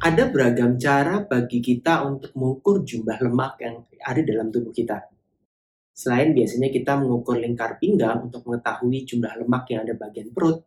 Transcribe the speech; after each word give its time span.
ada 0.00 0.32
beragam 0.32 0.80
cara 0.80 1.20
bagi 1.28 1.60
kita 1.60 2.08
untuk 2.08 2.32
mengukur 2.32 2.80
jumlah 2.80 3.20
lemak 3.20 3.60
yang 3.60 3.84
ada 4.00 4.20
dalam 4.24 4.48
tubuh 4.48 4.72
kita. 4.72 4.96
Selain 5.92 6.32
biasanya 6.32 6.72
kita 6.72 6.96
mengukur 6.96 7.36
lingkar 7.36 7.76
pinggang 7.76 8.24
untuk 8.24 8.48
mengetahui 8.48 9.04
jumlah 9.04 9.44
lemak 9.44 9.68
yang 9.68 9.84
ada 9.84 9.92
bagian 10.00 10.32
perut, 10.32 10.64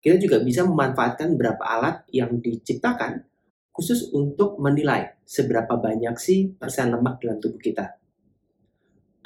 kita 0.00 0.16
juga 0.16 0.40
bisa 0.40 0.64
memanfaatkan 0.64 1.36
beberapa 1.36 1.60
alat 1.68 2.08
yang 2.08 2.40
diciptakan 2.40 3.28
khusus 3.68 4.08
untuk 4.16 4.56
menilai 4.56 5.20
seberapa 5.28 5.76
banyak 5.76 6.16
sih 6.16 6.56
persen 6.56 6.88
lemak 6.88 7.20
dalam 7.20 7.44
tubuh 7.44 7.60
kita. 7.60 8.00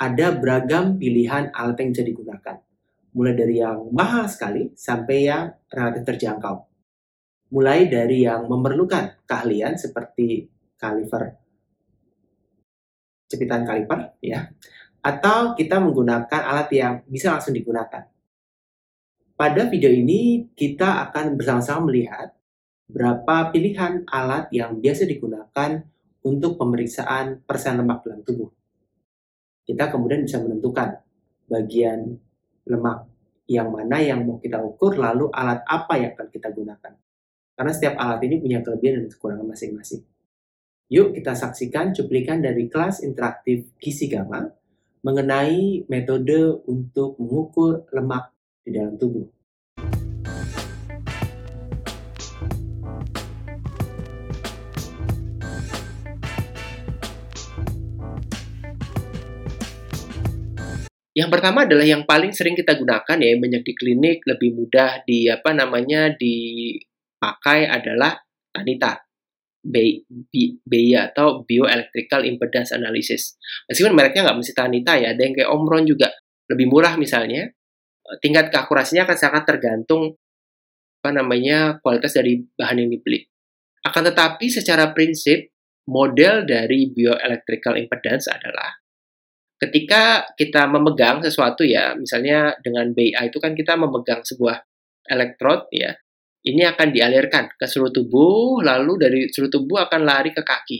Ada 0.03 0.35
beragam 0.35 0.99
pilihan 0.99 1.55
alat 1.55 1.79
yang 1.79 1.91
bisa 1.95 2.03
digunakan, 2.03 2.57
mulai 3.15 3.35
dari 3.39 3.63
yang 3.63 3.87
mahal 3.95 4.27
sekali 4.27 4.75
sampai 4.75 5.17
yang 5.31 5.55
relatif 5.71 6.03
terjangkau 6.03 6.68
mulai 7.49 7.89
dari 7.89 8.29
yang 8.29 8.49
memerlukan 8.49 9.25
keahlian 9.25 9.77
seperti 9.81 10.49
kaliper 10.77 11.39
cepitan 13.29 13.63
kaliper 13.69 14.17
ya 14.25 14.49
atau 15.05 15.55
kita 15.55 15.79
menggunakan 15.79 16.41
alat 16.43 16.69
yang 16.75 16.95
bisa 17.07 17.37
langsung 17.37 17.55
digunakan. 17.55 18.09
Pada 19.39 19.71
video 19.71 19.93
ini 19.95 20.51
kita 20.51 21.07
akan 21.09 21.39
bersama-sama 21.39 21.87
melihat 21.87 22.35
berapa 22.91 23.55
pilihan 23.55 24.03
alat 24.11 24.51
yang 24.51 24.83
biasa 24.83 25.07
digunakan 25.07 25.87
untuk 26.27 26.59
pemeriksaan 26.59 27.47
persen 27.47 27.79
lemak 27.79 28.03
dalam 28.03 28.27
tubuh. 28.27 28.51
Kita 29.63 29.87
kemudian 29.93 30.27
bisa 30.27 30.43
menentukan 30.43 30.99
bagian 31.47 32.19
lemak 32.67 33.07
yang 33.47 33.71
mana 33.71 34.03
yang 34.03 34.27
mau 34.27 34.43
kita 34.43 34.59
ukur 34.59 34.99
lalu 34.99 35.31
alat 35.31 35.63
apa 35.63 35.95
yang 35.95 36.11
akan 36.19 36.29
kita 36.35 36.51
gunakan. 36.51 36.93
Karena 37.59 37.75
setiap 37.75 37.99
alat 37.99 38.23
ini 38.23 38.39
punya 38.39 38.63
kelebihan 38.63 39.03
dan 39.03 39.07
kekurangan 39.11 39.51
masing-masing. 39.51 40.07
Yuk 40.95 41.11
kita 41.11 41.35
saksikan 41.35 41.91
cuplikan 41.91 42.39
dari 42.39 42.71
kelas 42.71 43.03
interaktif 43.03 43.67
Gizi 43.83 44.07
Gama 44.07 44.47
mengenai 45.03 45.83
metode 45.91 46.63
untuk 46.71 47.19
mengukur 47.19 47.83
lemak 47.91 48.31
di 48.63 48.71
dalam 48.71 48.95
tubuh. 48.95 49.27
Yang 61.11 61.31
pertama 61.35 61.67
adalah 61.67 61.83
yang 61.83 62.07
paling 62.07 62.31
sering 62.31 62.55
kita 62.55 62.79
gunakan 62.79 63.19
ya 63.19 63.35
banyak 63.35 63.67
di 63.67 63.75
klinik 63.75 64.23
lebih 64.23 64.55
mudah 64.55 65.03
di 65.03 65.27
apa 65.27 65.51
namanya 65.51 66.15
di 66.15 66.79
pakai 67.19 67.69
adalah 67.69 68.17
Tanita. 68.49 68.97
BI 69.69 70.89
atau 70.97 71.45
Bioelectrical 71.45 72.25
Impedance 72.25 72.73
Analysis. 72.73 73.37
Meskipun 73.69 73.93
mereknya 73.93 74.25
nggak 74.25 74.39
mesti 74.41 74.55
Tanita 74.55 74.97
ya, 74.97 75.13
ada 75.13 75.21
yang 75.21 75.35
kayak 75.37 75.51
Omron 75.51 75.85
juga 75.85 76.09
lebih 76.49 76.71
murah 76.71 76.97
misalnya. 76.97 77.45
Eh, 78.09 78.17
tingkat 78.23 78.49
keakurasinya 78.49 79.05
akan 79.05 79.19
sangat 79.19 79.43
tergantung 79.45 80.17
apa 80.99 81.11
namanya 81.15 81.79
kualitas 81.85 82.17
dari 82.17 82.41
bahan 82.43 82.87
yang 82.87 82.91
dibeli. 82.91 83.23
Akan 83.85 84.03
tetapi 84.09 84.51
secara 84.51 84.91
prinsip 84.97 85.53
model 85.89 86.45
dari 86.45 86.91
bioelectrical 86.91 87.79
impedance 87.79 88.29
adalah 88.29 88.77
ketika 89.59 90.27
kita 90.39 90.71
memegang 90.71 91.23
sesuatu 91.23 91.67
ya, 91.67 91.95
misalnya 91.99 92.55
dengan 92.63 92.95
BIA 92.95 93.27
itu 93.31 93.39
kan 93.43 93.59
kita 93.59 93.75
memegang 93.75 94.23
sebuah 94.23 94.63
elektrod 95.09 95.67
ya, 95.75 95.99
ini 96.47 96.63
akan 96.63 96.95
dialirkan 96.95 97.51
ke 97.59 97.67
seluruh 97.67 97.91
tubuh, 97.91 98.63
lalu 98.63 98.93
dari 99.01 99.21
seluruh 99.27 99.53
tubuh 99.53 99.79
akan 99.83 100.01
lari 100.07 100.31
ke 100.31 100.43
kaki. 100.47 100.79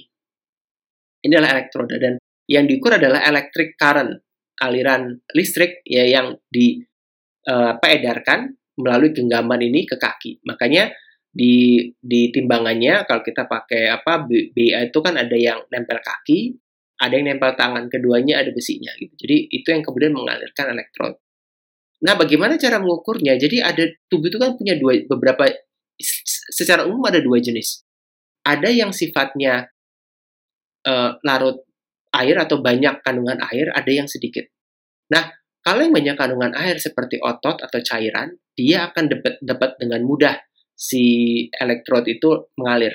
Ini 1.27 1.33
adalah 1.35 1.59
elektroda 1.59 1.99
dan 1.99 2.15
yang 2.47 2.65
diukur 2.71 2.95
adalah 2.95 3.27
electric 3.27 3.75
current, 3.75 4.23
aliran 4.63 5.19
listrik 5.35 5.83
ya 5.83 6.07
yang 6.07 6.39
di 6.47 6.79
uh, 7.51 7.75
edarkan 7.83 8.55
melalui 8.79 9.11
genggaman 9.11 9.59
ini 9.61 9.85
ke 9.85 9.99
kaki. 9.99 10.41
Makanya 10.47 10.95
di 11.29 11.85
di 12.01 12.33
timbangannya 12.33 13.05
kalau 13.05 13.21
kita 13.21 13.45
pakai 13.45 13.93
apa 13.93 14.25
BA 14.27 14.89
itu 14.89 14.99
kan 15.05 15.19
ada 15.19 15.37
yang 15.37 15.61
nempel 15.69 16.01
kaki, 16.01 16.57
ada 17.03 17.15
yang 17.19 17.35
nempel 17.35 17.53
tangan, 17.59 17.91
keduanya 17.91 18.41
ada 18.41 18.51
besinya 18.55 18.95
gitu. 18.97 19.13
Jadi 19.27 19.37
itu 19.53 19.69
yang 19.69 19.83
kemudian 19.83 20.15
mengalirkan 20.15 20.73
elektrod. 20.73 21.19
Nah, 21.99 22.15
bagaimana 22.15 22.55
cara 22.55 22.79
mengukurnya? 22.79 23.35
Jadi 23.35 23.59
ada 23.59 23.83
tubuh 24.07 24.31
itu 24.31 24.39
kan 24.39 24.55
punya 24.55 24.79
dua 24.79 25.03
beberapa 25.11 25.51
secara 26.55 26.87
umum 26.87 27.03
ada 27.11 27.19
dua 27.19 27.43
jenis. 27.43 27.83
Ada 28.47 28.71
yang 28.71 28.95
sifatnya 28.95 29.67
uh, 30.87 31.11
larut 31.27 31.59
air 32.15 32.37
atau 32.39 32.63
banyak 32.63 33.03
kandungan 33.03 33.43
air, 33.51 33.69
ada 33.75 33.91
yang 33.91 34.07
sedikit. 34.07 34.47
Nah, 35.11 35.29
kalau 35.61 35.85
yang 35.85 35.93
banyak 35.93 36.17
kandungan 36.17 36.55
air 36.55 36.79
seperti 36.79 37.19
otot 37.19 37.61
atau 37.61 37.79
cairan, 37.83 38.39
dia 38.55 38.89
akan 38.89 39.05
dapat 39.43 39.71
dengan 39.77 40.01
mudah 40.07 40.39
si 40.79 41.47
elektrod 41.51 42.07
itu 42.07 42.55
mengalir. 42.55 42.95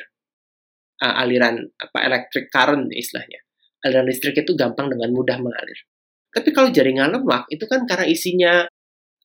Uh, 1.04 1.20
aliran 1.20 1.60
apa 1.76 2.00
electric 2.08 2.48
current 2.48 2.88
istilahnya. 2.96 3.44
Aliran 3.84 4.08
listrik 4.08 4.40
itu 4.40 4.56
gampang 4.56 4.88
dengan 4.88 5.12
mudah 5.12 5.36
mengalir. 5.36 5.76
Tapi 6.32 6.50
kalau 6.56 6.72
jaringan 6.72 7.12
lemak 7.14 7.46
itu 7.52 7.68
kan 7.68 7.84
karena 7.84 8.08
isinya 8.08 8.64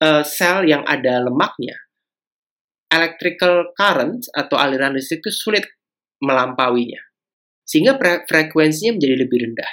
uh, 0.03 0.22
sel 0.25 0.66
yang 0.66 0.82
ada 0.86 1.22
lemaknya, 1.26 1.76
electrical 2.91 3.75
current 3.75 4.26
atau 4.32 4.56
aliran 4.56 4.94
listrik 4.94 5.22
itu 5.26 5.31
sulit 5.31 5.64
melampauinya. 6.22 7.00
Sehingga 7.69 8.00
frekuensinya 8.00 8.97
menjadi 8.97 9.16
lebih 9.28 9.38
rendah. 9.44 9.72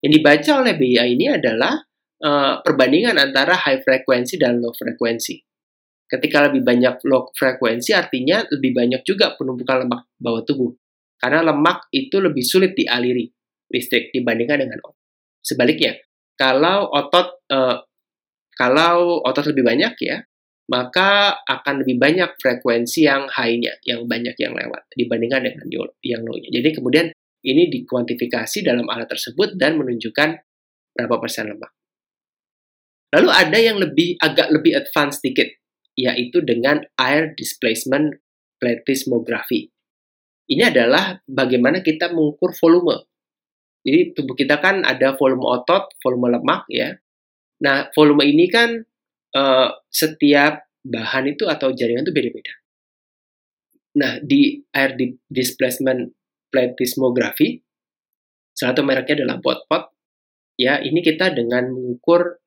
Yang 0.00 0.12
dibaca 0.16 0.50
oleh 0.64 0.74
BIA 0.80 1.04
ini 1.12 1.28
adalah 1.28 1.76
uh, 2.24 2.64
perbandingan 2.64 3.20
antara 3.20 3.52
high 3.60 3.84
frekuensi 3.84 4.40
dan 4.40 4.56
low 4.56 4.72
frekuensi. 4.72 5.36
Ketika 6.08 6.48
lebih 6.48 6.64
banyak 6.64 7.04
low 7.06 7.28
frekuensi 7.36 7.92
artinya 7.92 8.40
lebih 8.48 8.72
banyak 8.72 9.04
juga 9.04 9.36
penumpukan 9.36 9.84
lemak 9.84 10.08
bawah 10.16 10.42
tubuh. 10.48 10.72
Karena 11.20 11.52
lemak 11.52 11.92
itu 11.92 12.16
lebih 12.16 12.40
sulit 12.40 12.72
dialiri 12.72 13.28
listrik 13.70 14.10
dibandingkan 14.10 14.66
dengan 14.66 14.80
otot. 14.82 14.96
Sebaliknya, 15.40 15.94
kalau 16.34 16.90
otot 16.90 17.44
uh, 17.52 17.78
kalau 18.60 19.24
otot 19.24 19.48
lebih 19.56 19.64
banyak 19.64 19.96
ya, 20.04 20.20
maka 20.68 21.40
akan 21.48 21.80
lebih 21.80 21.96
banyak 21.96 22.36
frekuensi 22.36 23.08
yang 23.08 23.24
high-nya, 23.32 23.80
yang 23.88 24.04
banyak 24.04 24.36
yang 24.36 24.52
lewat 24.52 24.84
dibandingkan 24.92 25.48
dengan 25.48 25.66
yang 26.04 26.22
low-nya. 26.28 26.52
Jadi 26.52 26.68
kemudian 26.76 27.06
ini 27.40 27.72
dikuantifikasi 27.72 28.60
dalam 28.60 28.84
alat 28.92 29.08
tersebut 29.08 29.56
dan 29.56 29.80
menunjukkan 29.80 30.44
berapa 30.92 31.16
persen 31.16 31.56
lemak. 31.56 31.72
Lalu 33.16 33.28
ada 33.32 33.58
yang 33.58 33.80
lebih 33.80 34.20
agak 34.20 34.52
lebih 34.52 34.76
advance 34.76 35.18
sedikit, 35.18 35.48
yaitu 35.96 36.44
dengan 36.44 36.84
air 37.00 37.32
displacement 37.34 38.14
plethysmography. 38.60 39.72
Ini 40.46 40.68
adalah 40.68 41.18
bagaimana 41.26 41.80
kita 41.80 42.12
mengukur 42.12 42.52
volume. 42.60 43.08
Jadi 43.82 44.12
tubuh 44.12 44.36
kita 44.36 44.60
kan 44.60 44.84
ada 44.84 45.16
volume 45.16 45.42
otot, 45.48 45.90
volume 46.04 46.36
lemak 46.36 46.68
ya. 46.68 46.94
Nah, 47.60 47.92
volume 47.92 48.24
ini 48.24 48.48
kan 48.48 48.80
uh, 49.36 49.68
setiap 49.92 50.64
bahan 50.80 51.36
itu 51.36 51.44
atau 51.44 51.76
jaringan 51.76 52.08
itu 52.08 52.14
beda-beda. 52.16 52.54
Nah, 54.00 54.16
di 54.22 54.56
air 54.72 54.96
displacement 55.28 56.08
plethysmography, 56.48 57.60
salah 58.54 58.72
satu 58.72 58.82
mereknya 58.86 59.22
adalah 59.22 59.38
pot-pot. 59.42 59.92
Ya, 60.56 60.80
ini 60.80 61.00
kita 61.00 61.32
dengan 61.32 61.72
mengukur 61.72 62.40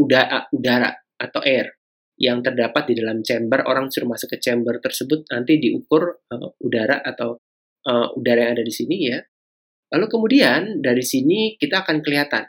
udara, 0.00 0.48
udara 0.52 0.92
atau 1.18 1.40
air 1.44 1.76
yang 2.18 2.40
terdapat 2.40 2.88
di 2.92 2.94
dalam 2.98 3.20
chamber. 3.20 3.64
Orang 3.68 3.92
suruh 3.92 4.08
masuk 4.08 4.36
ke 4.36 4.38
chamber 4.40 4.80
tersebut 4.80 5.28
nanti 5.28 5.60
diukur 5.60 6.24
uh, 6.32 6.50
udara 6.62 7.00
atau 7.04 7.36
uh, 7.88 8.08
udara 8.16 8.48
yang 8.48 8.52
ada 8.58 8.64
di 8.64 8.74
sini 8.74 8.96
ya. 9.12 9.18
Lalu 9.88 10.06
kemudian 10.12 10.60
dari 10.84 11.00
sini 11.00 11.56
kita 11.56 11.84
akan 11.86 12.04
kelihatan 12.04 12.44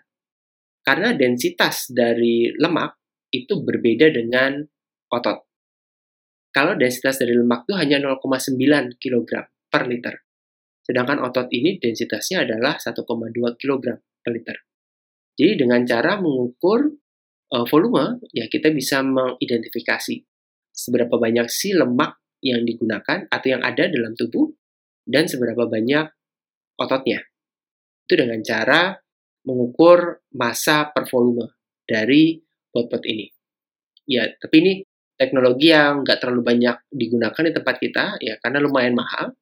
karena 0.89 1.13
densitas 1.13 1.93
dari 1.93 2.49
lemak 2.49 2.97
itu 3.29 3.61
berbeda 3.61 4.09
dengan 4.09 4.57
otot. 5.13 5.45
Kalau 6.49 6.73
densitas 6.73 7.21
dari 7.21 7.37
lemak 7.37 7.69
itu 7.69 7.77
hanya 7.77 8.01
0,9 8.01 8.97
kg 8.97 9.31
per 9.69 9.85
liter. 9.85 10.17
Sedangkan 10.81 11.21
otot 11.21 11.45
ini 11.53 11.77
densitasnya 11.77 12.41
adalah 12.41 12.81
1,2 12.81 13.05
kg 13.61 13.85
per 14.01 14.31
liter. 14.33 14.57
Jadi 15.37 15.61
dengan 15.61 15.85
cara 15.85 16.17
mengukur 16.17 16.89
uh, 17.53 17.65
volume, 17.69 18.25
ya 18.33 18.49
kita 18.49 18.73
bisa 18.73 19.05
mengidentifikasi 19.05 20.25
seberapa 20.73 21.21
banyak 21.21 21.45
si 21.53 21.69
lemak 21.69 22.17
yang 22.41 22.65
digunakan 22.65 23.29
atau 23.29 23.45
yang 23.45 23.61
ada 23.61 23.85
dalam 23.85 24.17
tubuh 24.17 24.49
dan 25.05 25.29
seberapa 25.29 25.69
banyak 25.69 26.09
ototnya. 26.81 27.21
Itu 28.09 28.17
dengan 28.17 28.41
cara 28.41 28.97
mengukur 29.49 30.21
massa 30.37 30.93
per 30.93 31.09
volume 31.09 31.49
dari 31.81 32.37
pot-pot 32.69 33.01
ini. 33.09 33.25
Ya, 34.05 34.29
tapi 34.37 34.55
ini 34.61 34.73
teknologi 35.17 35.73
yang 35.73 36.05
nggak 36.05 36.21
terlalu 36.21 36.45
banyak 36.45 36.77
digunakan 36.93 37.41
di 37.41 37.53
tempat 37.53 37.75
kita 37.81 38.05
ya 38.21 38.37
karena 38.37 38.61
lumayan 38.61 38.93
mahal. 38.93 39.33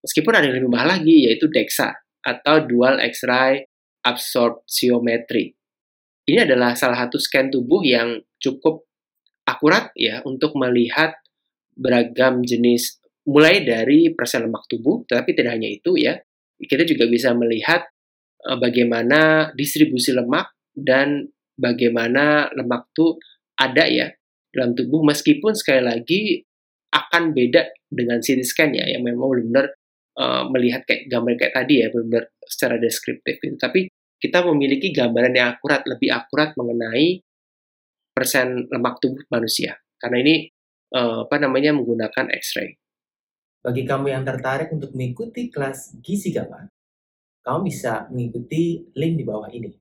Meskipun 0.00 0.32
ada 0.32 0.48
yang 0.48 0.64
lebih 0.64 0.72
mahal 0.72 0.96
lagi 0.96 1.28
yaitu 1.28 1.52
DEXA 1.52 1.92
atau 2.24 2.64
Dual 2.64 2.96
X-ray 3.04 3.68
Absorptiometry. 4.00 5.52
Ini 6.24 6.48
adalah 6.48 6.72
salah 6.72 7.04
satu 7.04 7.20
scan 7.20 7.52
tubuh 7.52 7.84
yang 7.84 8.16
cukup 8.40 8.88
akurat 9.44 9.92
ya 9.92 10.24
untuk 10.24 10.56
melihat 10.56 11.12
beragam 11.76 12.40
jenis 12.40 13.00
mulai 13.28 13.60
dari 13.64 14.12
persen 14.16 14.48
lemak 14.48 14.64
tubuh, 14.68 15.04
tetapi 15.04 15.36
tidak 15.36 15.60
hanya 15.60 15.68
itu 15.68 15.96
ya. 16.00 16.16
Kita 16.60 16.84
juga 16.84 17.08
bisa 17.08 17.32
melihat 17.36 17.88
bagaimana 18.40 19.52
distribusi 19.52 20.16
lemak 20.16 20.52
dan 20.72 21.28
bagaimana 21.60 22.48
lemak 22.56 22.88
itu 22.96 23.20
ada 23.60 23.84
ya 23.84 24.08
dalam 24.50 24.72
tubuh 24.74 25.04
meskipun 25.04 25.52
sekali 25.52 25.82
lagi 25.84 26.22
akan 26.90 27.36
beda 27.36 27.70
dengan 27.86 28.18
CT 28.18 28.40
scan 28.42 28.70
ya 28.74 28.86
yang 28.90 29.06
memang 29.06 29.30
benar-benar 29.30 29.66
uh, 30.18 30.42
melihat 30.50 30.82
kayak 30.88 31.06
gambar 31.06 31.32
kayak 31.38 31.54
tadi 31.54 31.74
ya 31.84 31.86
benar-benar 31.94 32.24
secara 32.42 32.76
deskriptif 32.82 33.38
gitu. 33.38 33.56
Tapi 33.56 33.86
kita 34.20 34.42
memiliki 34.44 34.90
gambaran 34.90 35.32
yang 35.32 35.54
akurat, 35.54 35.86
lebih 35.86 36.10
akurat 36.10 36.52
mengenai 36.58 37.22
persen 38.10 38.66
lemak 38.68 38.98
tubuh 38.98 39.22
manusia. 39.30 39.78
Karena 39.96 40.18
ini 40.20 40.34
uh, 40.92 41.24
apa 41.30 41.36
namanya 41.38 41.72
menggunakan 41.72 42.26
X-ray. 42.36 42.74
Bagi 43.60 43.84
kamu 43.84 44.06
yang 44.12 44.24
tertarik 44.24 44.72
untuk 44.72 44.96
mengikuti 44.96 45.52
kelas 45.52 46.00
gizi 46.00 46.32
gamma, 46.32 46.64
kamu 47.40 47.60
bisa 47.66 48.06
mengikuti 48.12 48.84
link 48.94 49.14
di 49.20 49.24
bawah 49.24 49.48
ini. 49.48 49.72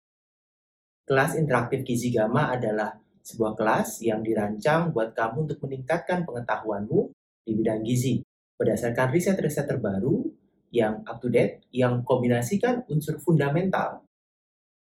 Kelas 1.04 1.36
interaktif 1.36 1.82
gizi 1.84 2.14
gamma 2.14 2.54
adalah 2.54 2.94
sebuah 3.26 3.54
kelas 3.58 4.02
yang 4.06 4.24
dirancang 4.24 4.94
buat 4.94 5.12
kamu 5.14 5.50
untuk 5.50 5.60
meningkatkan 5.68 6.24
pengetahuanmu 6.24 7.12
di 7.46 7.52
bidang 7.58 7.82
gizi 7.82 8.22
berdasarkan 8.60 9.10
riset-riset 9.10 9.66
terbaru 9.66 10.28
yang 10.70 11.02
up 11.10 11.18
to 11.18 11.32
date 11.34 11.66
yang 11.74 12.06
kombinasikan 12.06 12.86
unsur 12.92 13.18
fundamental 13.18 14.06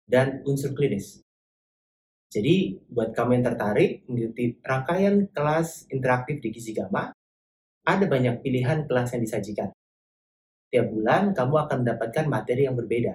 dan 0.08 0.40
unsur 0.48 0.72
klinis. 0.72 1.20
Jadi, 2.32 2.82
buat 2.90 3.14
kamu 3.14 3.38
yang 3.38 3.44
tertarik 3.46 3.90
mengikuti 4.10 4.58
rangkaian 4.58 5.30
kelas 5.30 5.86
interaktif 5.86 6.42
di 6.42 6.50
Gizi 6.50 6.74
Gamma, 6.74 7.14
ada 7.86 8.04
banyak 8.10 8.42
pilihan 8.42 8.90
kelas 8.90 9.14
yang 9.14 9.22
disajikan. 9.22 9.70
Tiap 10.74 10.90
bulan, 10.90 11.30
kamu 11.30 11.54
akan 11.54 11.76
mendapatkan 11.86 12.26
materi 12.26 12.66
yang 12.66 12.74
berbeda. 12.74 13.14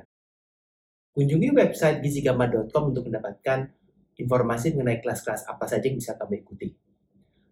Kunjungi 1.11 1.51
website 1.51 1.99
gizigamma.com 1.99 2.95
untuk 2.95 3.11
mendapatkan 3.11 3.67
informasi 4.15 4.79
mengenai 4.79 5.03
kelas-kelas 5.03 5.43
apa 5.43 5.67
saja 5.67 5.91
yang 5.91 5.99
bisa 5.99 6.15
kamu 6.15 6.39
ikuti. 6.39 6.71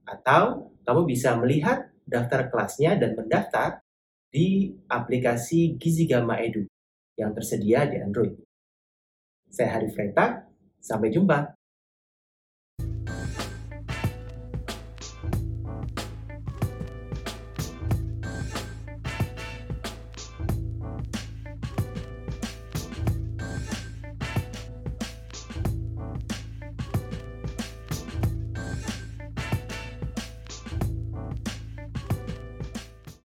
Atau 0.08 0.72
kamu 0.88 1.12
bisa 1.12 1.36
melihat 1.36 1.92
daftar 2.08 2.48
kelasnya 2.48 2.96
dan 2.96 3.20
mendaftar 3.20 3.84
di 4.32 4.72
aplikasi 4.88 5.76
Gizi 5.76 6.08
Gamma 6.08 6.40
Edu 6.40 6.64
yang 7.20 7.36
tersedia 7.36 7.84
di 7.84 8.00
Android. 8.00 8.40
Saya 9.52 9.76
Harif 9.76 9.92
Reta, 9.92 10.48
sampai 10.80 11.12
jumpa. 11.12 11.57